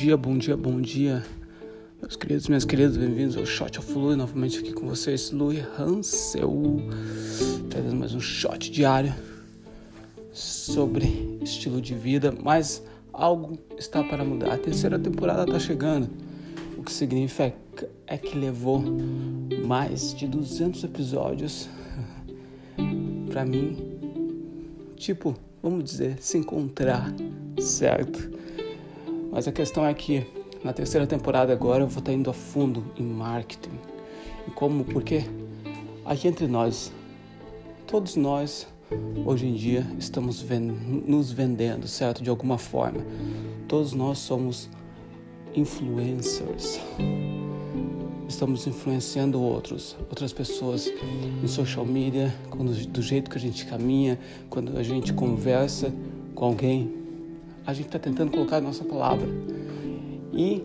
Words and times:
dia, 0.00 0.16
bom 0.16 0.38
dia, 0.38 0.56
bom 0.56 0.80
dia, 0.80 1.22
meus 2.00 2.16
queridos, 2.16 2.48
minhas 2.48 2.64
queridas, 2.64 2.96
bem-vindos 2.96 3.36
ao 3.36 3.44
Shot 3.44 3.78
of 3.78 3.92
Lui, 3.92 4.16
novamente 4.16 4.58
aqui 4.58 4.72
com 4.72 4.88
vocês, 4.88 5.30
Lui 5.30 5.62
Hansel, 5.78 6.50
trazendo 7.68 7.96
mais 7.96 8.14
um 8.14 8.20
shot 8.20 8.70
diário 8.70 9.12
sobre 10.32 11.38
estilo 11.42 11.82
de 11.82 11.94
vida, 11.94 12.34
mas 12.42 12.82
algo 13.12 13.58
está 13.76 14.02
para 14.02 14.24
mudar. 14.24 14.54
A 14.54 14.56
terceira 14.56 14.98
temporada 14.98 15.42
está 15.42 15.58
chegando, 15.58 16.08
o 16.78 16.82
que 16.82 16.92
significa 16.92 17.54
é 18.06 18.16
que 18.16 18.38
levou 18.38 18.82
mais 19.66 20.14
de 20.14 20.26
200 20.26 20.82
episódios 20.82 21.68
para 23.30 23.44
mim, 23.44 23.76
tipo, 24.96 25.36
vamos 25.62 25.84
dizer, 25.84 26.16
se 26.22 26.38
encontrar, 26.38 27.14
certo? 27.58 28.39
Mas 29.30 29.46
a 29.46 29.52
questão 29.52 29.86
é 29.86 29.94
que 29.94 30.26
na 30.64 30.72
terceira 30.72 31.06
temporada 31.06 31.52
agora 31.52 31.84
eu 31.84 31.88
vou 31.88 32.00
estar 32.00 32.12
indo 32.12 32.28
a 32.28 32.32
fundo 32.32 32.84
em 32.96 33.04
marketing. 33.04 33.78
E 34.46 34.50
como? 34.50 34.84
Porque 34.84 35.24
aqui 36.04 36.28
entre 36.28 36.46
nós, 36.46 36.92
todos 37.86 38.16
nós 38.16 38.66
hoje 39.24 39.46
em 39.46 39.54
dia 39.54 39.86
estamos 39.98 40.44
nos 41.06 41.30
vendendo, 41.30 41.86
certo? 41.86 42.22
De 42.22 42.30
alguma 42.30 42.58
forma. 42.58 43.04
Todos 43.68 43.92
nós 43.92 44.18
somos 44.18 44.68
influencers. 45.54 46.80
Estamos 48.28 48.66
influenciando 48.66 49.40
outros, 49.40 49.96
outras 50.08 50.32
pessoas 50.32 50.90
em 51.42 51.46
social 51.48 51.84
media, 51.84 52.32
quando, 52.48 52.72
do 52.88 53.02
jeito 53.02 53.28
que 53.28 53.36
a 53.36 53.40
gente 53.40 53.66
caminha, 53.66 54.18
quando 54.48 54.78
a 54.78 54.82
gente 54.82 55.12
conversa 55.12 55.92
com 56.34 56.44
alguém, 56.44 56.99
a 57.70 57.74
gente 57.74 57.86
está 57.86 57.98
tentando 57.98 58.32
colocar 58.32 58.56
a 58.56 58.60
nossa 58.60 58.84
palavra. 58.84 59.28
E 60.32 60.62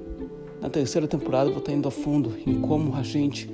na 0.62 0.70
terceira 0.70 1.08
temporada 1.08 1.50
eu 1.50 1.54
vou 1.54 1.60
estar 1.60 1.72
indo 1.72 1.88
a 1.88 1.92
fundo 1.92 2.36
em 2.46 2.60
como 2.60 2.96
a 2.96 3.04
gente, 3.04 3.50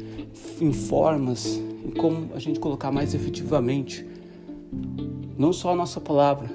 em 0.59 0.71
formas, 0.71 1.61
em 1.85 1.91
como 1.91 2.29
a 2.33 2.39
gente 2.39 2.59
colocar 2.59 2.91
mais 2.91 3.13
efetivamente 3.13 4.05
não 5.37 5.51
só 5.51 5.71
a 5.71 5.75
nossa 5.75 5.99
palavra, 5.99 6.49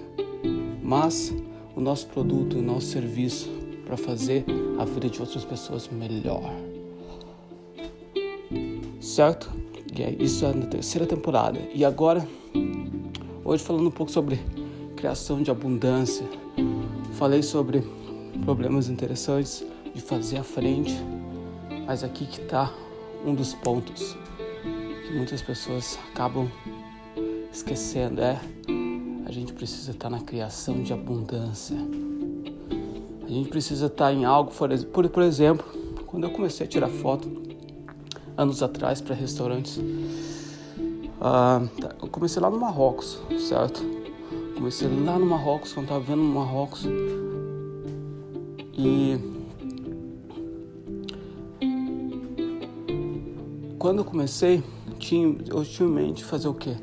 mas 0.83 1.35
o 1.75 1.81
nosso 1.81 2.07
produto, 2.07 2.59
o 2.59 2.63
nosso 2.63 2.87
serviço 2.87 3.51
para 3.85 3.97
fazer 3.97 4.45
a 4.79 4.85
vida 4.85 5.09
de 5.09 5.21
outras 5.21 5.45
pessoas 5.45 5.89
melhor. 5.89 6.51
Certo? 9.01 9.53
E 9.95 10.03
é 10.03 10.17
isso 10.19 10.45
é 10.47 10.53
na 10.53 10.67
terceira 10.67 11.07
temporada. 11.07 11.59
E 11.75 11.85
agora, 11.85 12.27
hoje 13.45 13.63
falando 13.63 13.89
um 13.89 13.91
pouco 13.91 14.11
sobre 14.11 14.41
criação 14.97 15.43
de 15.43 15.51
abundância, 15.51 16.27
Falei 17.17 17.43
sobre 17.43 17.83
problemas 18.45 18.91
interessantes 18.91 19.65
de 19.95 20.03
fazer 20.03 20.37
à 20.37 20.43
frente, 20.43 20.95
mas 21.87 22.05
aqui 22.05 22.27
que 22.27 22.43
está 22.43 22.71
um 23.25 23.35
dos 23.35 23.55
pontos 23.55 24.15
que 25.07 25.15
muitas 25.17 25.41
pessoas 25.41 25.99
acabam 26.11 26.47
esquecendo 27.51 28.21
é 28.21 28.39
a 29.25 29.33
gente 29.33 29.55
precisa 29.55 29.93
estar 29.93 30.11
tá 30.11 30.17
na 30.17 30.23
criação 30.23 30.83
de 30.83 30.93
abundância. 30.93 31.79
A 33.25 33.29
gente 33.29 33.49
precisa 33.49 33.87
estar 33.87 34.09
tá 34.09 34.13
em 34.13 34.27
algo, 34.27 34.53
por, 34.93 35.09
por 35.09 35.23
exemplo, 35.23 35.65
quando 36.07 36.25
eu 36.25 36.31
comecei 36.31 36.67
a 36.67 36.69
tirar 36.69 36.89
foto 36.89 37.31
anos 38.37 38.63
atrás 38.63 39.01
para 39.01 39.15
restaurantes, 39.15 39.79
uh, 39.79 41.67
eu 42.03 42.09
comecei 42.09 42.43
lá 42.43 42.51
no 42.51 42.61
Marrocos, 42.61 43.19
certo? 43.49 43.96
Comecei 44.57 44.89
lá 44.89 45.19
no 45.19 45.27
Marrocos, 45.27 45.73
quando 45.73 45.85
estava 45.85 46.01
vendo 46.01 46.23
no 46.23 46.35
Marrocos. 46.35 46.85
E 48.73 49.19
quando 53.79 53.99
eu 53.99 54.05
comecei, 54.05 54.65
tinha, 54.99 55.37
eu 55.49 55.65
tinha 55.65 55.89
em 55.89 55.93
mente 55.93 56.25
fazer 56.25 56.49
o 56.49 56.55
quê? 56.55 56.77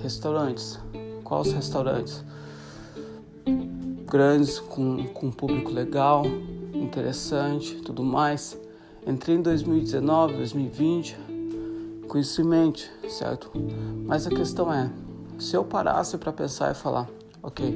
Restaurantes. 0.00 0.78
Quais 1.24 1.52
restaurantes? 1.52 2.24
Grandes, 4.06 4.58
com, 4.60 5.04
com 5.08 5.26
um 5.26 5.32
público 5.32 5.72
legal, 5.72 6.24
interessante, 6.74 7.76
tudo 7.76 8.04
mais. 8.04 8.56
Entrei 9.06 9.36
em 9.36 9.42
2019, 9.42 10.36
2020 10.36 11.38
com 12.08 12.18
isso 12.18 12.40
em 12.40 12.44
mente, 12.44 12.90
certo? 13.08 13.50
Mas 14.06 14.26
a 14.26 14.30
questão 14.30 14.72
é, 14.72 14.90
se 15.38 15.56
eu 15.56 15.64
parasse 15.64 16.18
para 16.18 16.32
pensar 16.32 16.72
e 16.72 16.74
falar, 16.74 17.08
ok, 17.42 17.74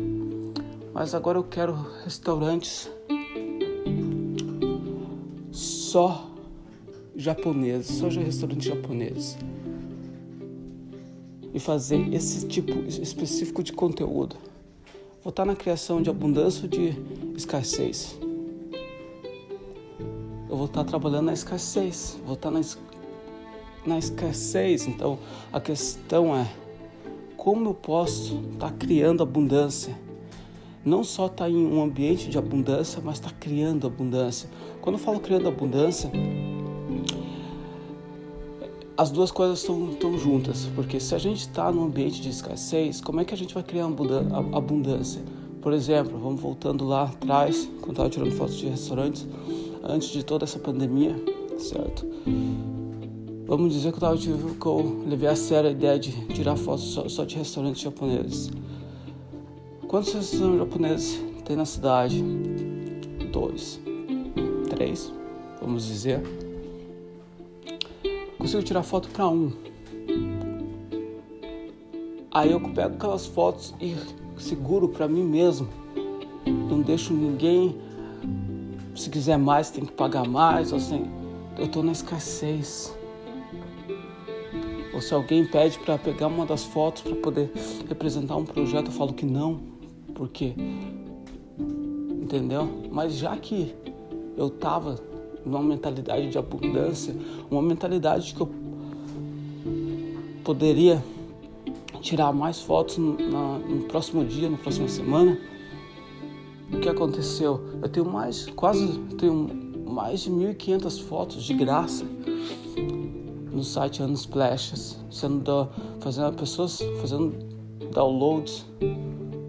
mas 0.93 1.15
agora 1.15 1.39
eu 1.39 1.45
quero 1.45 1.75
restaurantes 2.05 2.91
só 5.51 6.29
japoneses, 7.15 7.99
só 7.99 8.09
restaurantes 8.09 8.67
japoneses 8.67 9.39
e 11.55 11.61
fazer 11.61 12.13
esse 12.13 12.47
tipo 12.49 12.73
específico 12.89 13.63
de 13.63 13.73
conteúdo. 13.73 14.37
Vou 15.23 15.31
estar 15.31 15.45
na 15.45 15.55
criação 15.55 16.03
de 16.03 16.11
abundância 16.11 16.65
ou 16.65 16.69
de 16.69 16.97
escassez. 17.37 18.19
Eu 20.49 20.57
vou 20.57 20.67
estar 20.67 20.85
trabalhando 20.85 21.27
na 21.27 21.33
escassez, 21.33 22.19
vou 22.25 22.35
estar 22.35 22.51
na, 22.51 22.61
na 23.87 23.99
escassez. 23.99 24.87
Então 24.87 25.19
a 25.53 25.61
questão 25.61 26.35
é 26.35 26.47
como 27.43 27.71
eu 27.71 27.75
posso 27.75 28.37
estar 28.53 28.71
tá 28.71 28.71
criando 28.71 29.21
abundância? 29.21 29.99
Não 30.85 31.03
só 31.03 31.27
estar 31.27 31.47
tá 31.47 31.51
em 31.51 31.57
um 31.57 31.83
ambiente 31.83 32.31
de 32.31 32.39
abundância, 32.39 33.03
mas 33.05 33.17
estar 33.17 33.31
tá 33.31 33.37
criando 33.41 33.85
abundância. 33.85 34.49
Quando 34.81 34.95
eu 34.95 35.01
falo 35.01 35.19
criando 35.19 35.49
abundância, 35.49 36.09
as 38.97 39.11
duas 39.11 39.33
coisas 39.33 39.59
estão 39.59 40.17
juntas, 40.17 40.71
porque 40.77 41.01
se 41.01 41.17
a 41.17 41.19
gente 41.19 41.41
está 41.41 41.73
num 41.73 41.83
ambiente 41.83 42.21
de 42.21 42.29
escassez, 42.29 43.01
como 43.01 43.21
é 43.21 43.25
que 43.25 43.35
a 43.35 43.37
gente 43.37 43.55
vai 43.55 43.65
criar 43.65 43.87
abundância? 43.87 45.21
Por 45.61 45.73
exemplo, 45.73 46.17
vamos 46.21 46.41
voltando 46.41 46.87
lá 46.87 47.07
atrás, 47.07 47.69
quando 47.81 47.91
estava 47.91 48.09
tirando 48.09 48.31
fotos 48.31 48.57
de 48.57 48.69
restaurantes, 48.69 49.27
antes 49.83 50.11
de 50.11 50.25
toda 50.25 50.45
essa 50.45 50.61
pandemia, 50.61 51.17
certo? 51.59 52.07
Vamos 53.53 53.75
dizer 53.75 53.91
que 53.91 53.99
eu, 53.99 54.01
tava, 54.01 54.17
que 54.17 54.67
eu 54.67 55.05
levei 55.07 55.29
a 55.29 55.37
sério 55.37 55.69
a 55.69 55.73
ideia 55.73 55.99
de 55.99 56.11
tirar 56.29 56.57
fotos 56.57 56.85
só, 56.85 57.07
só 57.07 57.23
de 57.23 57.37
restaurantes 57.37 57.83
japoneses. 57.83 58.51
Quantos 59.87 60.15
restaurantes 60.15 60.59
japoneses 60.59 61.23
tem 61.45 61.55
na 61.55 61.67
cidade? 61.67 62.25
Dois, 63.31 63.79
três, 64.71 65.13
vamos 65.61 65.85
dizer. 65.85 66.23
Consigo 68.39 68.63
tirar 68.63 68.83
foto 68.83 69.11
para 69.11 69.29
um. 69.29 69.53
Aí 72.31 72.53
eu 72.53 72.59
pego 72.59 72.95
aquelas 72.95 73.27
fotos 73.27 73.75
e 73.79 73.95
seguro 74.39 74.89
para 74.89 75.07
mim 75.07 75.25
mesmo. 75.25 75.69
Não 76.47 76.81
deixo 76.81 77.13
ninguém. 77.13 77.77
Se 78.95 79.11
quiser 79.11 79.37
mais, 79.37 79.69
tem 79.69 79.85
que 79.85 79.93
pagar 79.93 80.27
mais. 80.27 80.73
Assim, 80.73 81.05
eu 81.59 81.69
tô 81.69 81.83
na 81.83 81.93
escassez 81.93 82.97
se 85.03 85.13
alguém 85.13 85.45
pede 85.45 85.79
para 85.79 85.99
pegar 85.99 86.29
uma 86.29 86.47
das 86.47 86.65
fotos 86.65 87.03
para 87.03 87.17
poder 87.17 87.51
representar 87.89 88.37
um 88.37 88.45
projeto, 88.45 88.87
eu 88.87 88.93
falo 88.93 89.13
que 89.13 89.27
não, 89.27 89.61
porque 90.15 90.55
entendeu? 92.23 92.69
Mas 92.91 93.15
já 93.15 93.37
que 93.37 93.75
eu 94.37 94.49
tava 94.49 94.99
numa 95.45 95.63
mentalidade 95.63 96.31
de 96.31 96.39
abundância, 96.39 97.15
uma 97.51 97.61
mentalidade 97.61 98.33
que 98.35 98.41
eu 98.41 98.49
poderia 100.45 101.03
tirar 102.01 102.33
mais 102.33 102.61
fotos 102.61 102.99
no, 102.99 103.17
no 103.59 103.85
próximo 103.85 104.25
dia, 104.25 104.49
na 104.49 104.57
próxima 104.57 104.89
semana. 104.89 105.39
O 106.73 106.79
que 106.79 106.89
aconteceu? 106.89 107.61
Eu 107.83 107.89
tenho 107.89 108.07
mais, 108.07 108.47
quase, 108.47 108.99
tenho 109.19 109.49
mais 109.87 110.21
de 110.21 110.31
1.500 110.31 111.03
fotos 111.03 111.45
de 111.45 111.55
graça 111.55 112.05
no 113.53 113.63
site 113.63 114.03
Unsplashes, 114.03 114.99
sendo 115.11 115.69
fazendo 116.01 116.35
pessoas 116.37 116.81
fazendo 117.01 117.37
downloads, 117.93 118.67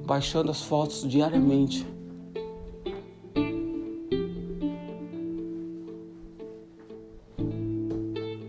baixando 0.05 0.51
as 0.51 0.61
fotos 0.61 1.07
diariamente. 1.07 1.87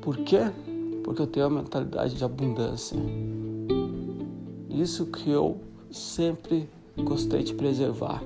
Por 0.02 0.18
quê? 0.18 0.50
Porque 1.02 1.22
eu 1.22 1.26
tenho 1.26 1.46
a 1.46 1.50
mentalidade 1.50 2.14
de 2.14 2.24
abundância. 2.24 2.98
Isso 4.68 5.06
que 5.06 5.30
eu 5.30 5.60
sempre 5.90 6.68
gostei 6.96 7.42
de 7.42 7.54
preservar. 7.54 8.22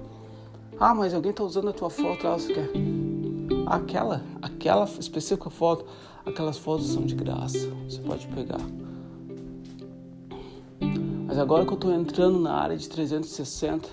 Ah, 0.80 0.94
mas 0.94 1.12
alguém 1.12 1.30
está 1.30 1.44
usando 1.44 1.68
a 1.68 1.72
tua 1.72 1.90
foto, 1.90 2.26
ah, 2.26 2.38
você 2.38 2.54
quer? 2.54 2.70
Aquela, 3.66 4.24
aquela 4.40 4.84
específica 4.98 5.50
foto, 5.50 5.84
aquelas 6.28 6.58
fotos 6.58 6.88
são 6.88 7.04
de 7.04 7.14
graça, 7.14 7.68
você 7.88 8.00
pode 8.00 8.26
pegar. 8.28 8.60
Mas 11.26 11.38
agora 11.38 11.64
que 11.64 11.72
eu 11.72 11.76
estou 11.76 11.92
entrando 11.92 12.38
na 12.38 12.54
área 12.54 12.76
de 12.76 12.88
360, 12.88 13.88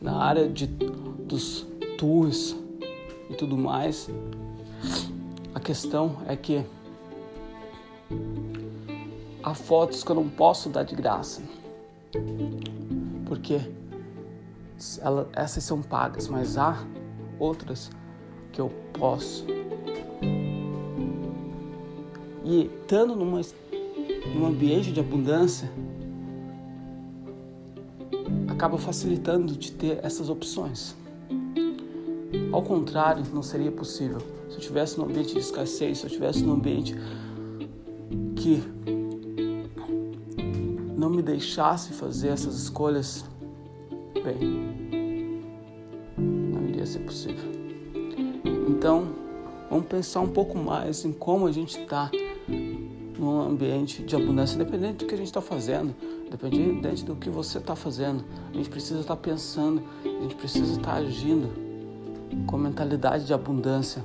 na 0.00 0.16
área 0.16 0.48
de, 0.48 0.66
dos 0.66 1.66
tours, 1.98 2.56
e 3.28 3.34
tudo 3.34 3.56
mais. 3.56 4.08
A 5.54 5.60
questão 5.60 6.16
é 6.26 6.36
que 6.36 6.64
há 9.42 9.54
fotos 9.54 10.02
que 10.02 10.10
eu 10.10 10.16
não 10.16 10.28
posso 10.28 10.68
dar 10.68 10.82
de 10.82 10.94
graça. 10.94 11.42
Porque 13.26 13.60
ela, 15.00 15.28
essas 15.34 15.64
são 15.64 15.82
pagas, 15.82 16.28
mas 16.28 16.56
há 16.56 16.82
outras 17.38 17.90
que 18.52 18.60
eu 18.60 18.70
posso. 18.92 19.44
E 22.48 22.62
estando 22.62 23.14
numa, 23.14 23.42
num 24.34 24.46
ambiente 24.46 24.90
de 24.90 24.98
abundância, 25.00 25.70
acaba 28.48 28.78
facilitando 28.78 29.54
de 29.54 29.70
ter 29.70 30.00
essas 30.02 30.30
opções. 30.30 30.96
Ao 32.50 32.62
contrário, 32.62 33.22
não 33.34 33.42
seria 33.42 33.70
possível. 33.70 34.22
Se 34.48 34.56
eu 34.56 34.60
tivesse 34.60 34.98
num 34.98 35.04
ambiente 35.04 35.34
de 35.34 35.40
escassez, 35.40 35.98
se 35.98 36.06
eu 36.06 36.10
tivesse 36.10 36.42
num 36.42 36.54
ambiente 36.54 36.96
que 38.34 38.62
não 40.96 41.10
me 41.10 41.20
deixasse 41.20 41.92
fazer 41.92 42.28
essas 42.28 42.54
escolhas, 42.54 43.26
bem, 44.24 45.52
não 46.16 46.66
iria 46.66 46.86
ser 46.86 47.00
possível. 47.00 47.52
Então, 48.66 49.06
vamos 49.68 49.84
pensar 49.84 50.20
um 50.20 50.28
pouco 50.28 50.56
mais 50.56 51.04
em 51.04 51.12
como 51.12 51.46
a 51.46 51.52
gente 51.52 51.78
está 51.78 52.10
num 53.18 53.40
ambiente 53.40 54.02
de 54.02 54.14
abundância, 54.14 54.54
independente 54.54 54.98
do 54.98 55.06
que 55.06 55.14
a 55.14 55.18
gente 55.18 55.26
está 55.26 55.40
fazendo, 55.40 55.94
independente 56.26 57.04
do 57.04 57.16
que 57.16 57.28
você 57.28 57.58
está 57.58 57.74
fazendo. 57.74 58.24
A 58.52 58.56
gente 58.56 58.70
precisa 58.70 59.00
estar 59.00 59.16
tá 59.16 59.20
pensando, 59.20 59.82
a 60.04 60.22
gente 60.22 60.36
precisa 60.36 60.72
estar 60.72 60.92
tá 60.92 60.98
agindo 60.98 61.50
com 62.46 62.56
mentalidade 62.56 63.26
de 63.26 63.34
abundância. 63.34 64.02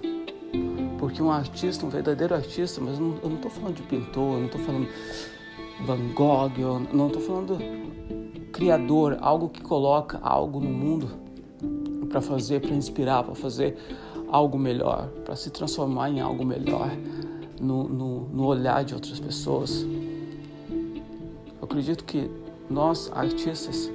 Porque 0.98 1.22
um 1.22 1.31
artista, 1.31 1.86
um 1.86 1.90
verdadeiro 1.90 2.34
artista, 2.34 2.81
mas 2.81 2.98
eu 2.98 3.30
não 3.30 3.36
estou 3.36 3.51
falando 3.51 3.75
de 3.75 3.84
pintor, 3.84 4.36
eu 4.36 4.40
não 4.40 4.45
estou 4.45 4.62
falando 4.62 4.88
Van 5.86 6.13
Gogh, 6.13 6.51
eu 6.57 6.80
não 6.94 7.07
estou 7.07 7.22
falando 7.22 7.57
criador, 8.51 9.18
algo 9.19 9.50
que 9.50 9.62
coloca 9.62 10.19
algo 10.22 10.60
no 10.60 10.69
mundo 10.69 11.10
para 12.10 12.22
fazer, 12.22 12.62
para 12.62 12.74
inspirar, 12.74 13.24
para 13.24 13.36
fazer 13.36 13.75
algo 14.30 14.57
melhor, 14.57 15.10
para 15.25 15.36
se 15.36 15.50
transformar 15.50 16.10
em 16.10 16.22
algo 16.22 16.45
melhor 16.45 16.90
no, 17.63 17.88
no, 17.88 18.30
no 18.30 18.45
olhar 18.45 18.83
de 18.83 18.94
outras 18.94 19.19
pessoas. 19.19 19.86
Eu 21.60 21.63
acredito 21.63 22.04
que 22.04 22.30
nós, 22.69 23.10
artistas, 23.13 23.89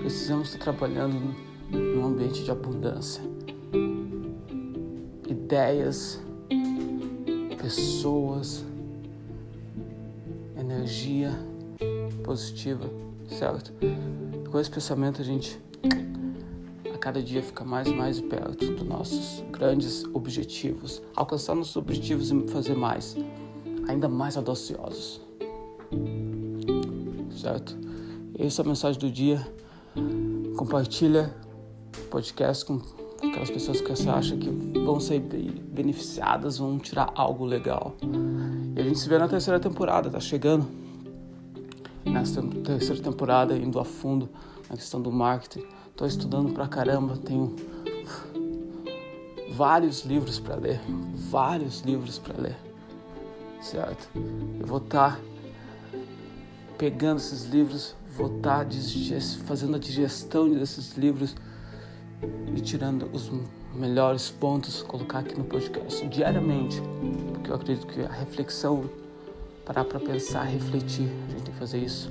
precisamos 0.00 0.48
estar 0.48 0.72
trabalhando 0.72 1.34
num 1.70 2.04
ambiente 2.04 2.44
de 2.44 2.50
abundância. 2.50 3.22
Ideias, 5.28 6.20
pessoas, 7.60 8.64
energia 10.58 11.32
positiva, 12.22 12.88
certo? 13.28 13.72
Com 14.50 14.58
esse 14.58 14.70
pensamento 14.70 15.20
a 15.20 15.24
gente 15.24 15.58
cada 17.00 17.22
dia 17.22 17.42
fica 17.42 17.64
mais 17.64 17.88
e 17.88 17.94
mais 17.94 18.20
perto 18.20 18.72
dos 18.72 18.86
nossos 18.86 19.42
grandes 19.50 20.04
objetivos, 20.12 21.02
alcançar 21.16 21.54
nossos 21.54 21.76
objetivos 21.76 22.30
e 22.30 22.48
fazer 22.48 22.74
mais, 22.74 23.16
ainda 23.88 24.08
mais 24.08 24.36
audaciosos, 24.36 25.20
certo? 27.30 27.76
Essa 28.38 28.60
é 28.60 28.64
a 28.64 28.68
mensagem 28.68 29.00
do 29.00 29.10
dia. 29.10 29.46
Compartilha 30.56 31.34
o 31.96 32.08
podcast 32.08 32.66
com 32.66 32.80
aquelas 33.26 33.50
pessoas 33.50 33.80
que 33.80 33.88
você 33.88 34.08
acha 34.08 34.36
que 34.36 34.50
vão 34.84 35.00
ser 35.00 35.20
beneficiadas, 35.20 36.58
vão 36.58 36.78
tirar 36.78 37.10
algo 37.14 37.44
legal. 37.44 37.96
E 38.76 38.80
a 38.80 38.84
gente 38.84 38.98
se 38.98 39.08
vê 39.08 39.18
na 39.18 39.26
terceira 39.26 39.58
temporada, 39.58 40.10
tá 40.10 40.20
chegando. 40.20 40.66
Nessa 42.04 42.42
terceira 42.42 43.02
temporada, 43.02 43.56
indo 43.56 43.78
a 43.78 43.84
fundo 43.84 44.28
na 44.68 44.76
questão 44.76 45.00
do 45.00 45.10
marketing. 45.10 45.64
Tô 46.00 46.06
estudando 46.06 46.54
pra 46.54 46.66
caramba, 46.66 47.14
tenho 47.18 47.54
vários 49.52 50.02
livros 50.06 50.40
para 50.40 50.54
ler, 50.54 50.80
vários 51.28 51.82
livros 51.82 52.18
para 52.18 52.40
ler, 52.40 52.56
certo? 53.60 54.08
Eu 54.58 54.66
vou 54.66 54.78
estar 54.78 55.16
tá 55.16 55.20
pegando 56.78 57.18
esses 57.18 57.44
livros, 57.44 57.94
vou 58.16 58.34
estar 58.34 58.64
tá 58.64 58.70
fazendo 59.44 59.76
a 59.76 59.78
digestão 59.78 60.48
desses 60.48 60.96
livros 60.96 61.36
e 62.56 62.60
tirando 62.62 63.10
os 63.12 63.30
melhores 63.74 64.30
pontos, 64.30 64.80
colocar 64.80 65.18
aqui 65.18 65.36
no 65.36 65.44
podcast 65.44 66.08
diariamente, 66.08 66.80
porque 67.34 67.50
eu 67.50 67.54
acredito 67.56 67.86
que 67.86 68.00
a 68.00 68.08
reflexão, 68.10 68.88
parar 69.66 69.84
para 69.84 70.00
pensar, 70.00 70.44
refletir, 70.44 71.10
a 71.28 71.30
gente 71.32 71.42
tem 71.42 71.52
que 71.52 71.60
fazer 71.60 71.76
isso 71.76 72.10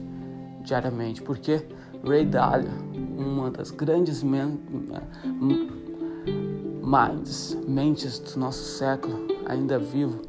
diariamente, 0.62 1.24
porque 1.24 1.66
Ray 2.04 2.24
Dalio, 2.24 2.70
uma 3.20 3.52
das 3.52 3.70
grandes 3.72 4.24
minds, 6.82 7.58
mentes 7.68 8.18
do 8.20 8.40
nosso 8.40 8.78
século, 8.78 9.28
ainda 9.46 9.78
vivo, 9.78 10.22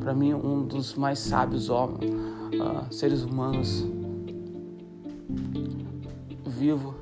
para 0.00 0.14
mim 0.14 0.34
um 0.34 0.64
dos 0.64 0.94
mais 0.94 1.18
sábios 1.18 1.68
homens, 1.68 2.10
uh, 2.10 2.92
seres 2.92 3.22
humanos 3.22 3.86
vivo 6.46 6.94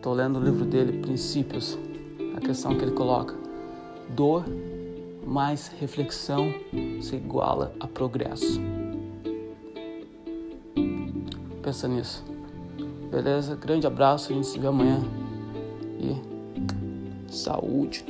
Estou 0.00 0.14
lendo 0.14 0.38
o 0.38 0.42
livro 0.42 0.64
dele, 0.64 0.98
Princípios. 0.98 1.78
A 2.34 2.40
questão 2.40 2.74
que 2.74 2.82
ele 2.82 2.92
coloca: 2.92 3.34
dor 4.08 4.44
mais 5.26 5.68
reflexão 5.78 6.54
se 7.02 7.16
iguala 7.16 7.72
a 7.78 7.86
progresso. 7.86 8.58
Pensa 11.62 11.86
nisso. 11.86 12.24
Beleza? 13.10 13.56
Grande 13.56 13.86
abraço, 13.86 14.32
a 14.32 14.34
gente 14.34 14.46
se 14.46 14.58
vê 14.58 14.68
amanhã. 14.68 15.00
E 15.98 16.16
saúde. 17.30 18.04